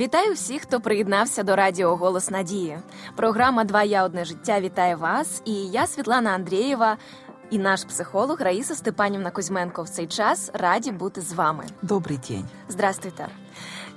[0.00, 2.78] Вітаю всіх, хто приєднався до Радіо Голос Надії.
[3.16, 5.42] Програма Два я одне життя вітає вас.
[5.44, 6.96] І я, Світлана Андрієва,
[7.50, 11.64] і наш психолог Раїса Степанівна Кузьменко в цей час раді бути з вами.
[11.82, 12.44] Добрий день.
[12.68, 13.28] Здрастуйте.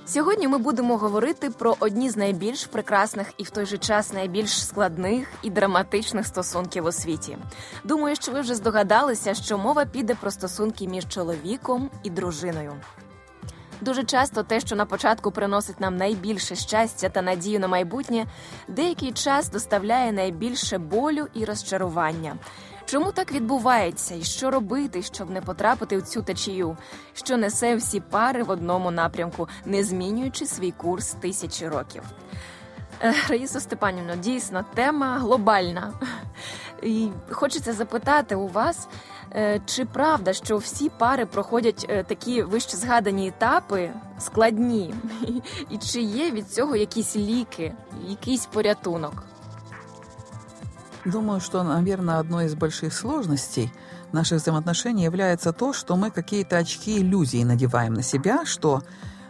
[0.06, 4.66] Сьогодні ми будемо говорити про одні з найбільш прекрасних і в той же час найбільш
[4.66, 7.38] складних і драматичних стосунків у світі.
[7.84, 12.72] Думаю, що ви вже здогадалися, що мова піде про стосунки між чоловіком і дружиною.
[13.84, 18.26] Дуже часто те, що на початку приносить нам найбільше щастя та надію на майбутнє,
[18.68, 22.36] деякий час доставляє найбільше болю і розчарування.
[22.86, 26.76] Чому так відбувається, і що робити, щоб не потрапити в цю течію,
[27.12, 32.02] що несе всі пари в одному напрямку, не змінюючи свій курс тисячі років?
[33.01, 35.93] Е, Раїсо Степанівно, дійсно тема глобальна.
[36.83, 38.87] І хочеться запитати у вас,
[39.35, 44.93] е, чи правда, що всі пари проходять е, такі вище згадані етапи складні,
[45.69, 47.73] і чи є від цього якісь ліки,
[48.07, 49.23] якийсь порятунок?
[51.05, 53.71] Думаю, что, наверное, одной из больших сложностей
[54.11, 58.81] наших взаимоотношений является то, что мы какие-то очки иллюзий надеваем на себя, что э,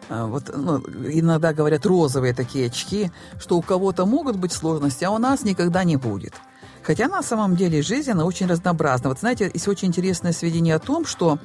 [0.09, 5.19] вот ну, иногда говорят розовые такие очки, что у кого-то могут быть сложности, а у
[5.19, 6.35] нас никогда не будет.
[6.83, 9.09] Хотя на самом деле жизнь, она очень разнообразна.
[9.09, 11.39] Вот знаете, есть очень интересное сведение о том, что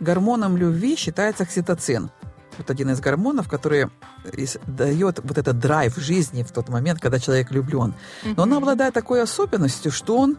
[0.00, 2.10] гормоном любви считается окситоцин
[2.58, 3.88] вот один из гормонов, который
[4.66, 7.94] дает вот этот драйв жизни в тот момент, когда человек влюблен.
[8.36, 10.38] Но он обладает такой особенностью, что он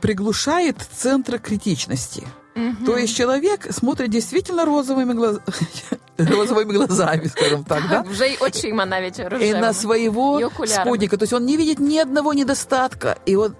[0.00, 2.26] приглушает центры критичности.
[2.58, 2.86] Угу.
[2.86, 5.38] То есть человек смотрит действительно розовыми, глаз...
[6.18, 8.04] розовыми глазами, скажем так, да?
[8.10, 11.16] Вже й очима навіть И на своего спутника.
[11.16, 13.16] То есть он не видит ни одного недостатка.
[13.26, 13.54] И он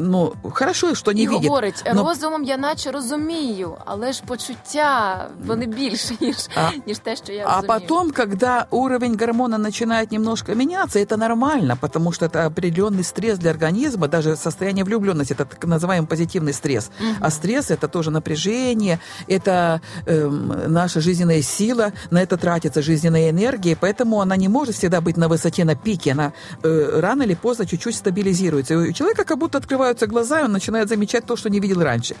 [0.00, 1.48] ну хорошо, що не і видит.
[1.48, 2.04] говорить, но...
[2.04, 7.44] розумом я наче розумію, але ж почуття вони більше, ніж, а, ніж те, що я
[7.46, 7.64] а розумію.
[7.68, 13.38] А потом, когда уровень гормона начинает немножко меняться, это нормально, потому что это определенный стресс
[13.38, 16.90] для организма, даже состояние влюбленности, это так называемый позитивный стресс.
[17.00, 17.16] Угу.
[17.20, 18.98] А стресс это тоже напряжение,
[19.28, 20.28] это э,
[20.68, 25.28] наша жизненная сила, на это тратится жизненная энергия, поэтому она не может всегда быть на
[25.28, 26.32] высоте, на пике, она
[26.62, 28.74] э, рано или поздно чуть-чуть стабилизируется.
[28.74, 31.60] И у человека как будто открывается открываются глаза, и он начинает замечать то, что не
[31.60, 32.16] видел раньше.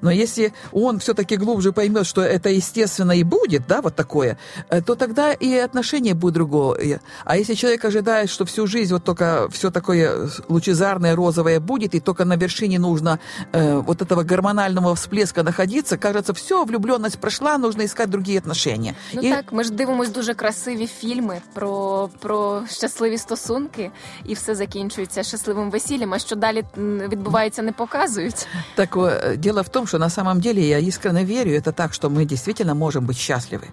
[0.00, 4.36] Но если он все-таки глубже поймет, что это естественно и будет, да, вот такое,
[4.68, 7.00] э, то тогда и отношение будет другое.
[7.24, 12.00] А если человек ожидает, что всю жизнь вот только все такое лучезарное, розовое будет, и
[12.00, 13.18] только на вершине нужно
[13.52, 18.94] э, вот этого гормонального всплеска находиться, кажется, все, влюбленность прошла, нужно искать другие отношения.
[19.14, 19.30] Ну і...
[19.30, 23.90] так, ми ж дивимось дуже красиві фільми про, про щасливі стосунки,
[24.24, 26.14] і все закінчується щасливим весіллям.
[26.14, 26.64] А що далі
[27.07, 28.47] відбувається, не показують.
[28.75, 28.97] Так
[29.37, 32.75] дело в том, что на самом деле я искренне верю, это так, что мы действительно
[32.75, 33.67] можем быть счастливы.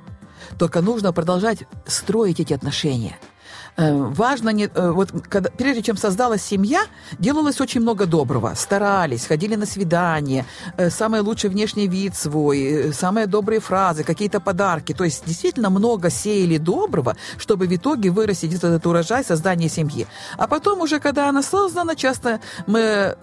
[0.58, 3.16] Только нужно продолжать строить эти отношения–
[3.76, 6.82] важно не э, вот когда, прежде чем создалась семья,
[7.18, 10.44] делалось очень много доброго, старались, ходили на свидания,
[10.76, 16.10] э, самый лучший внешний вид свой, самые добрые фразы, какие-то подарки, то есть действительно много
[16.10, 20.06] сеяли доброго, чтобы в итоге вырастить этот урожай создания семьи.
[20.36, 23.16] А потом уже, когда она создана, часто мы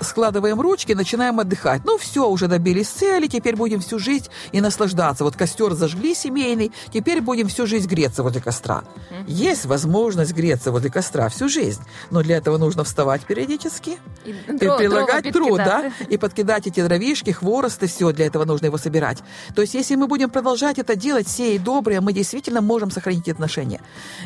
[0.00, 1.82] складываем ручки, начинаем отдыхать.
[1.84, 5.24] Ну все, уже добились цели, теперь будем всю жизнь и наслаждаться.
[5.24, 8.84] Вот костер зажгли семейный, теперь будем всю жизнь греться возле костра.
[9.26, 11.80] Есть возможность возможность греться возле костра всю жизнь.
[12.10, 17.30] Но для этого нужно вставать периодически и, и прилагать труд, да, и подкидать эти дровишки,
[17.30, 19.18] хворосты, все для этого нужно его собирать.
[19.54, 23.80] То есть, если мы будем продолжать это делать, сеять добрые, мы действительно можем сохранить отношения.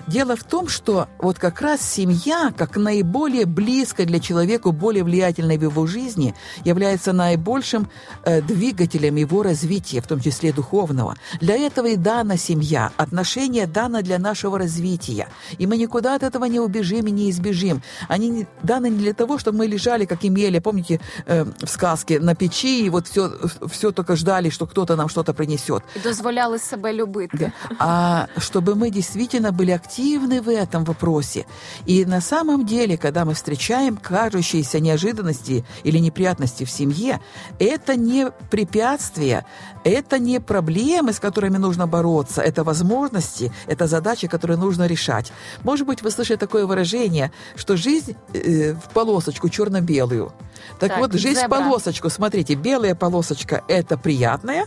[0.09, 5.57] Дело в том, что вот как раз семья, как наиболее близкая для человека, более влиятельной
[5.57, 7.89] в его жизни, является наибольшим
[8.25, 11.17] э, двигателем его развития, в том числе духовного.
[11.41, 12.91] Для этого и дана семья.
[12.97, 15.29] Отношения дано для нашего развития.
[15.61, 17.83] И мы никуда от этого не убежим и не избежим.
[18.09, 22.35] Они даны не для того, чтобы мы лежали, как имели, помните, э, в сказке, на
[22.35, 23.31] печи, и вот все,
[23.71, 25.83] все только ждали, что кто-то нам что-то принесет.
[25.95, 27.31] И дозволяли себе любить.
[27.33, 27.53] Да.
[27.79, 31.45] А чтобы мы действительно были активны в этом вопросе.
[31.85, 37.21] И на самом деле, когда мы встречаем кажущиеся неожиданности или неприятности в семье,
[37.59, 39.45] это не препятствие,
[39.85, 45.33] это не проблемы, с которыми нужно бороться, это возможности, это задачи, которые нужно решать.
[45.65, 50.33] Может быть, вы слышали такое выражение, что жизнь э, в полосочку черно-белую.
[50.79, 51.59] Так, так вот, жизнь зебра.
[51.59, 52.11] в полосочку.
[52.11, 54.67] Смотрите, белая полосочка– это приятная,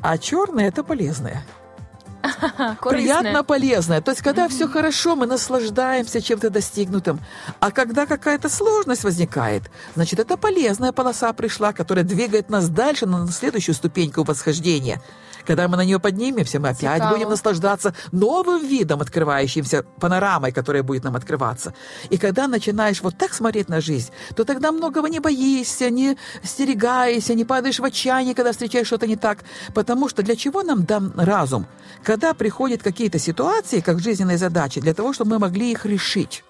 [0.00, 1.44] а черная– это полезная.
[2.82, 4.00] приятно полезное.
[4.00, 4.50] То есть, когда mm-hmm.
[4.50, 7.20] все хорошо, мы наслаждаемся чем-то достигнутым.
[7.60, 13.26] А когда какая-то сложность возникает, значит, это полезная полоса пришла, которая двигает нас дальше на
[13.28, 15.00] следующую ступеньку восхождения.
[15.48, 17.14] Когда мы на нее поднимемся, мы опять Цикаво.
[17.14, 21.72] будем наслаждаться новым видом, открывающимся панорамой, которая будет нам открываться.
[22.10, 27.32] И когда начинаешь вот так смотреть на жизнь, то тогда многого не боишься, не стерегаешься,
[27.32, 29.38] не падаешь в отчаяние, когда встречаешь что-то не так.
[29.72, 31.66] Потому что для чего нам дан разум?
[32.08, 36.42] Когда приходят какие-то ситуации, как жизненные задачи, для того, чтобы мы могли их решить.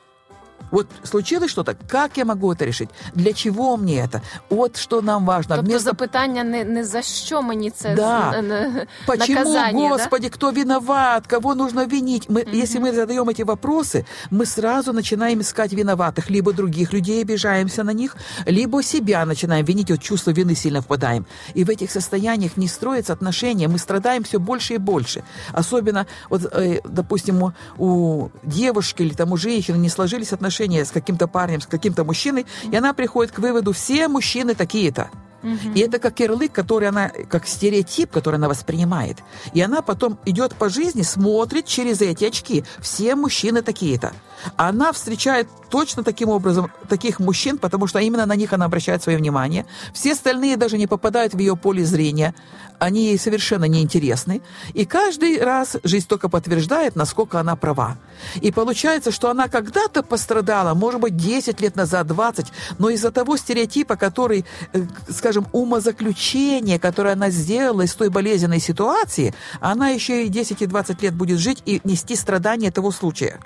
[0.71, 2.91] Вот случилось что-то, как я могу это решить?
[3.15, 4.21] Для чего мне это?
[4.51, 5.57] От что нам важно.
[5.57, 5.91] Тобто Вместо...
[5.91, 8.43] запитання не, не за що мені це да.
[8.43, 10.35] на, Почему, наказание, Господи, да?
[10.35, 12.29] кто виноват, кого нужно винить?
[12.29, 12.63] Мы, mm-hmm.
[12.63, 16.31] Если мы задаем эти вопросы, мы сразу начинаем искать виноватых.
[16.31, 18.17] Либо других людей обижаемся на них,
[18.47, 21.27] либо себя начинаем винить, вот чувство вины сильно впадаем.
[21.55, 25.23] И в этих состояниях не строятся отношения, мы страдаем все больше и больше.
[25.53, 30.91] Особенно, вот, э, допустим, у девушки или там у женщины не сложились отношения отношения с
[30.91, 35.11] каким-то парнем, с каким-то мужчиной, и она приходит к выводу, все мужчины такие-то.
[35.43, 35.75] Угу.
[35.75, 39.19] И это как ярлык, который она, как стереотип, который она воспринимает.
[39.55, 42.65] И она потом идет по жизни, смотрит через эти очки.
[42.81, 44.13] Все мужчины такие-то.
[44.57, 49.19] Она встречает точно таким образом таких мужчин, потому что именно на них она обращает свое
[49.19, 49.67] внимание.
[49.93, 52.35] Все остальные даже не попадают в ее поле зрения.
[52.79, 54.41] Они ей совершенно неинтересны.
[54.73, 57.99] И каждый раз жизнь только подтверждает, насколько она права.
[58.41, 62.47] И получается, что она когда-то пострадала, может быть, 10 лет назад, 20,
[62.79, 69.35] но из-за того стереотипа, который, э, скажем, умозаключение, которое она сделала из той болезненной ситуации,
[69.61, 73.41] она еще и 10 и 20 лет будет жить и нести страдания того случая.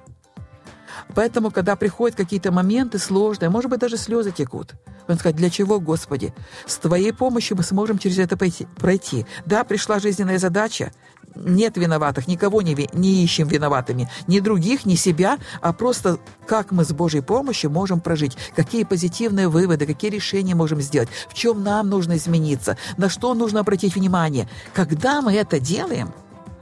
[1.14, 4.74] Поэтому, когда приходят какие-то моменты сложные, может быть, даже слезы текут.
[5.08, 6.32] Он сказать, для чего, Господи?
[6.66, 9.26] С Твоей помощью мы сможем через это пройти.
[9.46, 10.92] Да, пришла жизненная задача,
[11.34, 16.84] нет виноватых, никого не, не ищем виноватыми, ни других, ни себя, а просто как мы
[16.84, 21.88] с Божьей помощью можем прожить, какие позитивные выводы, какие решения можем сделать, в чем нам
[21.88, 24.48] нужно измениться, на что нужно обратить внимание.
[24.74, 26.12] Когда мы это делаем,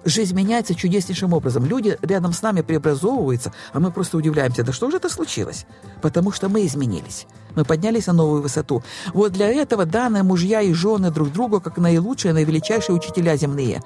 [0.04, 1.64] жизнь меняется чудеснейшим образом.
[1.64, 5.66] Люди рядом с нами преобразовываются, а мы просто удивляемся, да что же это случилось?
[6.02, 7.26] Потому что мы изменились.
[7.54, 8.82] Мы поднялись на новую высоту.
[9.12, 13.82] Вот для этого данные мужья и жены друг другу как наилучшие, наивеличайшие учителя земные.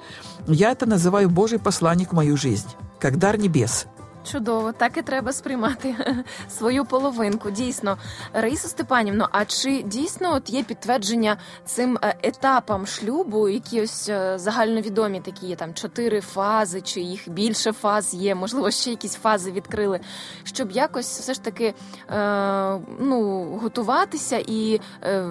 [0.47, 2.67] Я это называю Божий посланник в мою жизнь,
[2.99, 3.87] как дар небес.
[4.31, 5.95] Чудово, так і треба сприймати
[6.49, 7.51] свою половинку.
[7.51, 7.97] Дійсно,
[8.33, 14.39] Раїса Степанівно, а чи дійсно от є підтвердження цим е, етапам шлюбу, які ось е,
[14.39, 19.99] загальновідомі такі там чотири фази, чи їх більше фаз є, можливо, ще якісь фази відкрили,
[20.43, 21.73] щоб якось все ж таки
[22.09, 25.25] е, ну, готуватися і, е,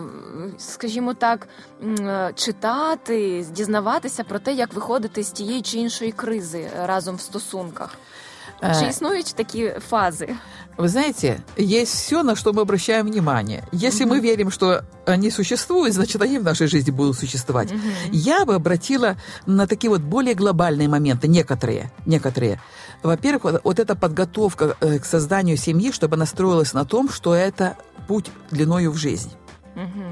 [0.59, 1.49] скажімо так,
[1.83, 7.99] е, читати, дізнаватися про те, як виходити з тієї чи іншої кризи разом в стосунках.
[8.81, 10.37] Чи існують такі фазы?
[10.77, 13.63] Вы знаете, есть все, на что мы обращаем внимание.
[13.71, 14.09] Если mm-hmm.
[14.09, 17.71] мы верим, что они существуют, значит, они в нашей жизни будут существовать.
[17.71, 18.09] Mm-hmm.
[18.11, 19.17] Я бы обратила
[19.47, 21.93] на такие вот более глобальные моменты, некоторые.
[22.07, 22.61] некоторые.
[23.05, 27.77] Во-первых, вот, эта подготовка э, к созданию семьи, чтобы она строилась на том, что это
[28.09, 29.31] путь длиною в жизнь.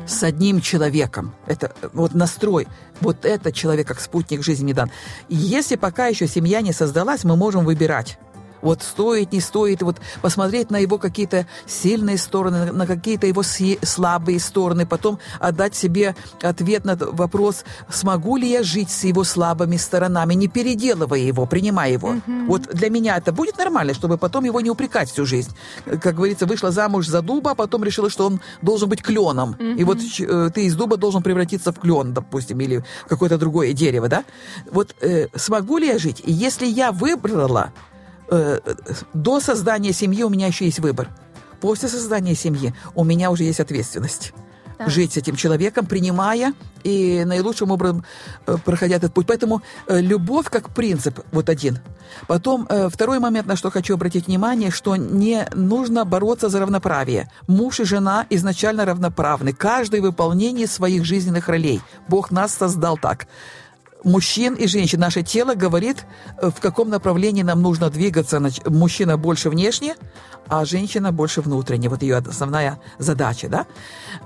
[0.07, 1.35] С одним человеком.
[1.47, 2.67] Это вот настрой.
[3.01, 4.91] Вот этот человек как спутник жизни не дан.
[5.29, 8.19] Если пока еще семья не создалась, мы можем выбирать
[8.63, 14.41] вот стоит, не стоит, вот посмотреть на его какие-то сильные стороны, на какие-то его слабые
[14.41, 20.35] стороны, потом отдать себе ответ на вопрос, смогу ли я жить с его слабыми сторонами,
[20.35, 22.15] не переделывая его, принимая его.
[22.15, 22.47] Mm-hmm.
[22.47, 25.55] Вот для меня это будет нормально, чтобы потом его не упрекать всю жизнь.
[25.85, 29.57] Как говорится, вышла замуж за дуба, а потом решила, что он должен быть кленом.
[29.59, 29.77] Mm-hmm.
[29.77, 33.73] И вот э, ты из дуба должен превратиться в клен, допустим, или в какое-то другое
[33.73, 34.25] дерево, да?
[34.71, 36.23] Вот э, смогу ли я жить?
[36.25, 37.73] И если я выбрала
[38.33, 38.61] э,
[39.15, 41.09] до создания семьи у меня еще есть выбор.
[41.61, 44.33] После создания семьи у меня уже есть ответственность.
[44.79, 44.89] Да.
[44.89, 48.05] Жить с этим человеком, принимая и наилучшим образом
[48.47, 49.27] э, проходя этот путь.
[49.27, 51.79] Поэтому э, любовь как принцип вот один.
[52.27, 57.31] Потом э, второй момент, на что хочу обратить внимание, что не нужно бороться за равноправие.
[57.47, 59.53] Муж и жена изначально равноправны.
[59.53, 61.81] Каждый в выполнении своих жизненных ролей.
[62.09, 63.27] Бог нас создал так
[64.05, 65.01] мужчин и женщин.
[65.01, 66.05] Наше тело говорит,
[66.39, 68.41] э, в каком направлении нам нужно двигаться.
[68.67, 69.97] Мужчина больше внешне,
[70.49, 71.89] а женщина больше внутренне.
[71.89, 73.49] Вот ее основная задача.
[73.49, 73.67] Да?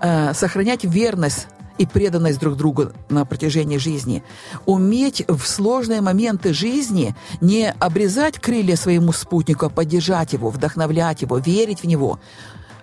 [0.00, 1.46] Э, сохранять верность
[1.78, 4.22] и преданность друг другу на протяжении жизни.
[4.64, 11.38] Уметь в сложные моменты жизни не обрезать крылья своему спутнику, а поддержать его, вдохновлять его,
[11.38, 12.18] верить в него,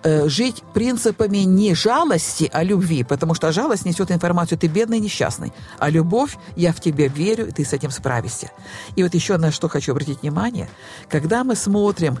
[0.04, 5.52] э, жить принципами не жалости, а любви, потому что жалость несет информацию «ты бедный, несчастный»,
[5.78, 8.50] а любовь «я в тебя верю, и ты с этим справишься».
[8.96, 10.68] И вот еще на что хочу обратить внимание.
[11.08, 12.18] Когда мы смотрим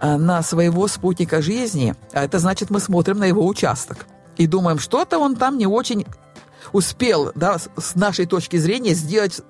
[0.00, 4.78] э, на своего спутника жизни, а это значит, мы смотрим на его участок и думаем,
[4.78, 6.06] что-то он там не очень
[6.72, 9.40] успел, да, с нашей точки зрения, сделать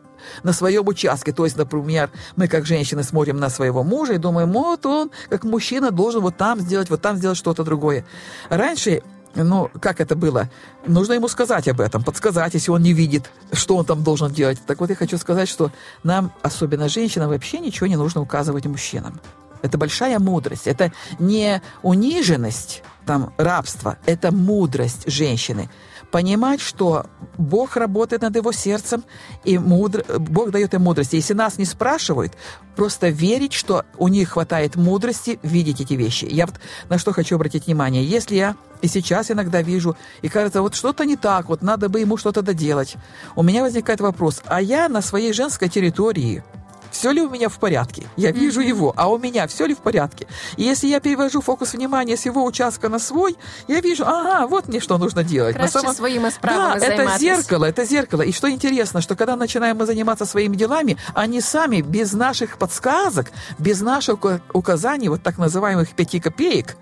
[0.43, 1.33] на своем участке.
[1.33, 5.45] То есть, например, мы как женщины смотрим на своего мужа и думаем, вот он, как
[5.45, 8.05] мужчина, должен вот там сделать, вот там сделать что-то другое.
[8.49, 9.03] Раньше
[9.35, 10.51] ну, как это было?
[10.87, 14.59] Нужно ему сказать об этом, подсказать, если он не видит, что он там должен делать.
[14.67, 15.71] Так вот, я хочу сказать, что
[16.03, 19.21] нам, особенно женщинам, вообще ничего не нужно указывать мужчинам.
[19.63, 20.67] Это большая мудрость.
[20.67, 23.97] Это не униженность, там, рабство.
[24.07, 25.71] Это мудрость женщины
[26.13, 27.07] понимать, что
[27.39, 29.03] Бог работает над его сердцем,
[29.43, 30.05] и мудр...
[30.19, 31.15] Бог дает им мудрость.
[31.15, 32.35] Если нас не спрашивают,
[32.77, 36.27] просто верить, что у них хватает мудрости видеть эти вещи.
[36.31, 36.57] Я вот
[36.89, 38.05] на что хочу обратить внимание.
[38.05, 42.01] Если я и сейчас иногда вижу, и кажется, вот что-то не так, вот надо бы
[42.01, 42.97] ему что-то доделать,
[43.35, 46.45] у меня возникает вопрос, а я на своей женской территории–
[46.93, 48.07] все ли у меня в порядке.
[48.17, 48.69] Я вижу mm-hmm.
[48.69, 50.27] его, а у меня все ли в порядке.
[50.57, 54.69] И если я перевожу фокус внимания с его участка на свой, я вижу, ага, вот
[54.69, 55.57] мне что нужно делать.
[55.57, 55.95] Краще самом...
[55.95, 58.23] своими справами Да, это зеркало, это зеркало.
[58.23, 63.33] И что интересно, что когда начинаем мы заниматься своими делами, они сами без наших подсказок,
[63.59, 64.19] без наших
[64.53, 66.77] указаний, вот так называемых пяти копеек,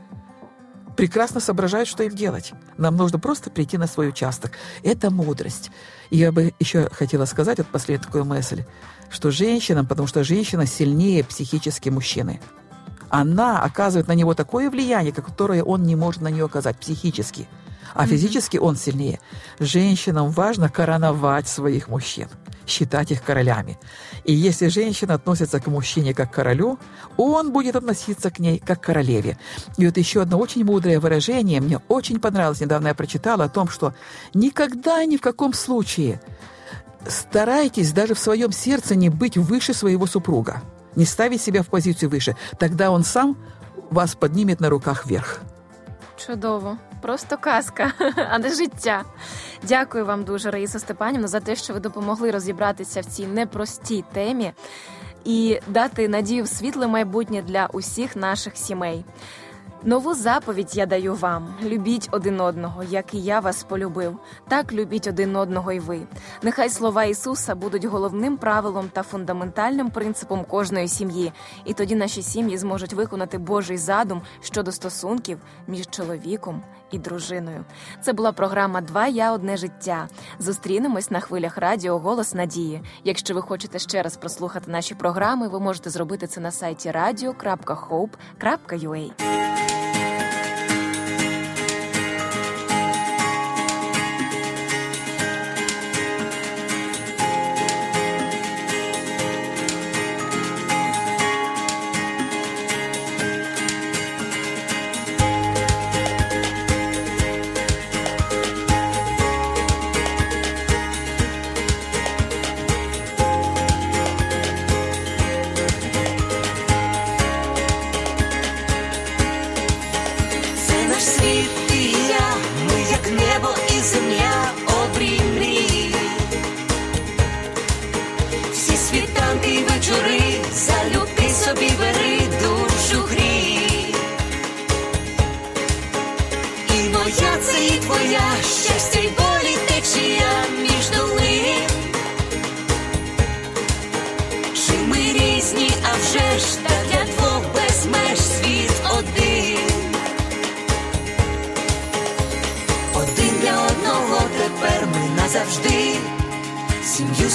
[0.97, 2.53] прекрасно соображают, что им делать.
[2.77, 4.53] Нам нужно просто прийти на свой участок.
[4.83, 5.71] Это мудрость.
[6.11, 8.65] И я бы еще хотела сказать, вот последнюю такую мысль,
[9.11, 12.41] что женщинам, потому что женщина сильнее психически мужчины.
[13.11, 17.49] Она оказывает на него такое влияние, которое он не может на нее оказать психически.
[17.93, 19.21] А физически он сильнее.
[19.59, 22.29] Женщинам важно короновать своих мужчин,
[22.69, 23.81] считать их королями.
[24.25, 26.79] И если женщина относится к мужчине как к королю,
[27.17, 29.39] он будет относиться к ней как к королеве.
[29.77, 33.69] И вот еще одно очень мудрое выражение, мне очень понравилось, недавно я прочитала о том,
[33.69, 33.93] что
[34.35, 36.21] никогда ни в каком случае
[37.08, 40.62] старайтесь даже в своем сердце не быть выше своего супруга,
[40.96, 42.36] не ставить себя в позицию выше.
[42.58, 43.38] Тогда он сам
[43.92, 45.40] вас поднимет на руках вверх.
[46.18, 47.94] Чудово, просто казка,
[48.32, 49.04] а не життя.
[49.64, 54.54] Дякую вам дуже, Раїса Степанівна, за те, що ви допомогли розібратися в цій непростій темі
[55.26, 59.06] і дати надію в світле майбутнє для усіх наших сімей.
[59.85, 64.19] Нову заповідь я даю вам: любіть один одного, як і я вас полюбив.
[64.49, 66.01] Так любіть один одного і ви.
[66.43, 71.33] Нехай слова Ісуса будуть головним правилом та фундаментальним принципом кожної сім'ї,
[71.65, 77.65] і тоді наші сім'ї зможуть виконати Божий задум щодо стосунків між чоловіком і дружиною.
[78.03, 80.09] Це була програма Два я одне життя.
[80.39, 82.83] Зустрінемось на хвилях радіо Голос Надії.
[83.05, 89.11] Якщо ви хочете ще раз прослухати наші програми, ви можете зробити це на сайті radio.hope.ua.